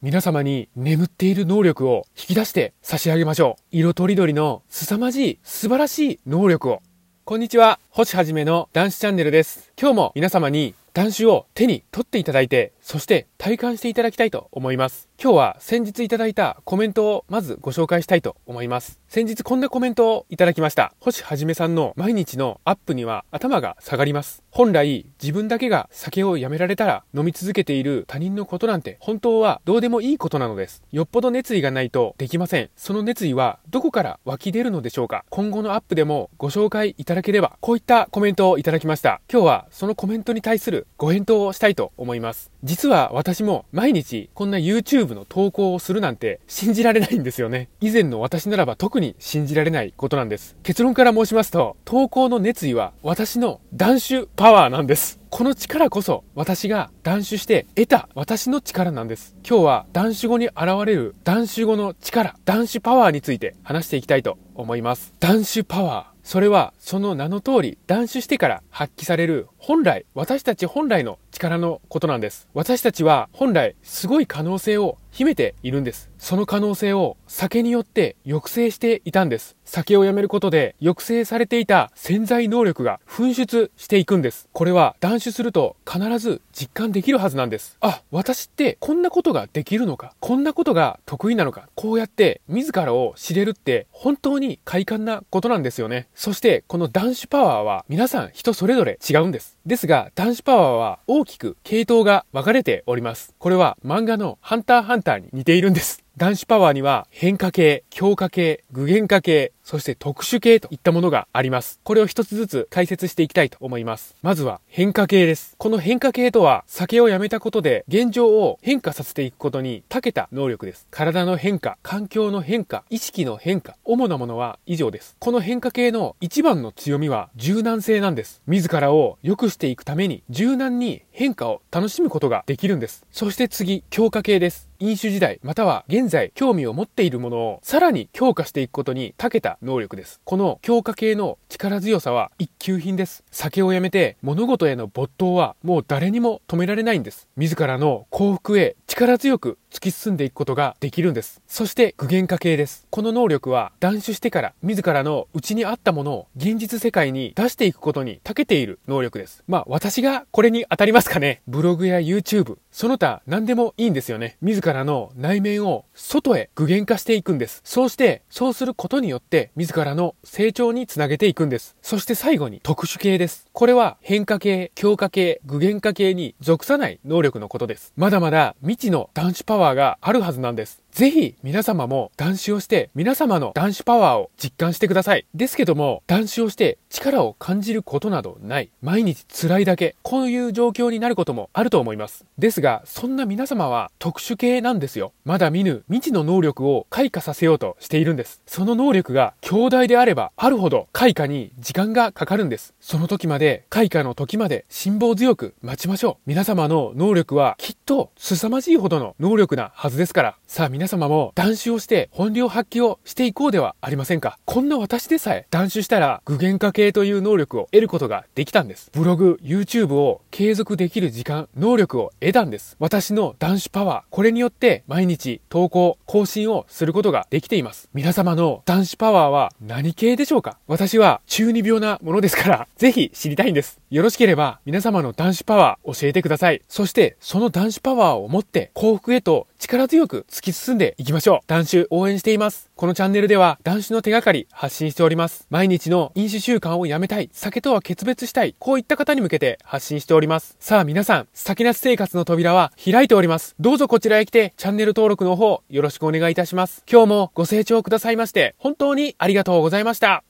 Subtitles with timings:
[0.00, 3.62] 皆様に眠っている能力を引き出して差し上げましょう。
[3.72, 6.82] 色とりどりの凄まじい素晴らしい能力を。
[7.24, 9.72] こんにちは、星はじめの男子チャンネルです。
[9.76, 15.10] 今日も皆様に男子を手に取っていただいて、そして体感していただきたいと思います。
[15.22, 18.98] 今日は先日いただいたコメントをまずご紹介したいと思います。
[19.08, 20.94] 先日こんなコメントをいただきました。
[20.98, 24.42] 星はじめさんの毎日のアップには頭が下がります。
[24.50, 30.82] 本来自分だけが酒をやめられたら飲み続けている他人のことなんて本当はどうでもいいことなのです。
[30.90, 32.70] よっぽど熱意がないとできません。
[32.74, 39.20] その熱意はどこから湧き出るのでしょうか今後のアップでもご紹介いただければこういったコメントをいただきました。
[39.30, 42.50] 今日はそのコメントに対するご返答をしたいと思います。
[42.62, 47.68] 実実は私も毎日こんな YouTube の投稿をするなんて信じられないんですよね。
[47.80, 50.56] 以前の私ならば特に信じられないことなんです。
[50.62, 55.18] 結論から申しますと、投稿の熱意は私の断酒パワーなんです。
[55.28, 59.34] この力こそ私が断酒して得た私の力なんです。
[59.44, 65.12] 今日は断酒後に現れる断酒後の力、断酒パワーについて話していきたいと思います。
[65.18, 66.17] 断酒パワー。
[66.28, 72.48] それはその名の通り断酒してから発揮される本来、私たち本来の力のことなんです。
[72.52, 76.10] 私たちは本来すごい可能性を秘めているんです。
[76.18, 79.56] その可能性を酒によって抑制していたんです。
[79.68, 84.48] 酒をやめることで抑制されていた潜在能力が噴出していくんです。
[84.52, 87.76] これは断酒すると必ず実感できるはずなんです。
[87.80, 96.08] あ、私ってこんなことができるのか、こんなことが得意なのか、こうやって自らを知れるって本当に快感なことなんですよね。
[96.14, 99.58] そしてこの断酒パワーは皆さん人それぞれ違うんです。
[99.66, 103.34] ですが断酒パワーは大きく系統が分かれております。
[103.38, 106.07] これは漫画のハンターハンターに似ているんです。
[106.18, 111.78] 男子パワーには変化系、強化系、具現化系、そして特殊系といったものがあります。
[111.84, 114.16] これを一つずつ解説していきたいと思います。
[114.20, 115.54] まずは変化系です。
[115.58, 120.88] この変化系とは酒をやめたことで現状を変化させていくことに長けた能力です。
[120.90, 125.14] 体の変化、環境の変化、意識の変化、主なものは以上です。
[125.20, 128.42] この変化系の一番の強みは柔軟性なんです。
[128.48, 133.06] 自らを良くしていくために柔軟に変化を楽しむことができるんです。
[133.12, 134.67] そして次、強化系です。
[134.80, 140.20] 飲酒時代、または現在興味を持っているものをさらに強化していくことに長けた能力です。
[140.22, 143.24] この強化系の力強さは一級品です。
[143.32, 147.26] 酒をやめて物事への没頭はもう誰にも止められないんです。
[147.36, 151.40] 自らの幸福へ力強く突き進んでいくことができるんです。
[151.46, 152.86] そして具現化系です。
[152.90, 159.44] この能力は断酒してから自らの内にあったものを現実世界に出していくことに長けている能力です。
[159.46, 161.42] まあ私がこれに当たりますかね。
[161.46, 164.36] ブログや YouTube、その他何でもいいんですよね。
[164.40, 167.60] 自らの内面を外へ具現化していくんです。
[167.64, 171.76] そうして、そうすることによって自らの成長につなげていくんです。
[171.82, 173.46] そして最後に特殊系です。
[173.52, 177.92] これは変化系、強化系、具現化系に属さない能力のことです。
[177.96, 180.82] まだまだ未知の男子パワーワーがあるはずなんです。
[180.98, 185.26] ぜひ皆様も断酒をして皆様の男子パワーを実感してください。
[185.32, 188.70] ですけども、断酒をして力を感じることなどない。
[188.82, 189.94] 毎日辛いだけ。
[190.02, 192.24] こういう状況になることもあると思います。
[192.36, 195.12] ですが、そんな皆様は特殊系なんですよ。
[195.24, 198.42] まだ見ぬ未知の能力を開花させようとしているんです。
[198.48, 202.74] その能力が強大であればあるほど開花に時間がかかるんです。
[202.80, 206.22] その時まで、開花の時まで辛抱強く待ちましょう。
[206.26, 210.36] 皆様の能力はきっと凄まじいほどの能力なはずですから。
[210.48, 214.38] さあ様も断酒をして本領発揮をしていこうではありませんか？
[214.44, 218.90] こんな私でさえ断酒したら具現化系という能力を得ることができたんです。
[218.92, 222.76] ブログ、YouTube を継続できる時間、能力を得たんです。
[222.80, 227.88] 私の断酒パワー、これによって毎日投稿、更新をすることができています。
[227.94, 230.58] 皆様の断酒パワーは何系でしょうか？
[230.66, 233.78] 私は中二病なものですから、ぜひ知りたいんです。
[233.90, 236.60] よろしければ皆様の男子パワー教えてください。
[236.68, 241.38] そしてその男子パワーを持って幸福へと力強く突き進んでいきましょう。
[241.46, 242.70] 男子応援しています。
[242.76, 245.46] このチャンネルでは男子の手がかり発信しております。
[245.48, 250.56] 毎日の飲酒習慣をやめたい、酒とは決別したい、こういった方に向けて発信しております。
[250.60, 253.56] さあ皆さん、酒なし生活の扉は開いております。
[253.58, 256.84] どうぞこちらへ来てチャンネル登録の方よろしくお願いいたします。
[256.90, 260.27] 今日もご清聴くださいまして本当にありがとうございました。